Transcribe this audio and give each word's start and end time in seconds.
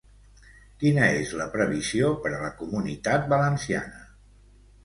Quina 0.83 1.09
és 1.17 1.33
la 1.41 1.47
previsió 1.57 2.09
per 2.25 2.31
a 2.31 2.39
la 2.47 2.51
Comunitat 2.63 3.31
Valenciana? 3.35 4.05